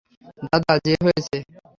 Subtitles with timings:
[0.43, 1.37] দাদা যে হয়েছে।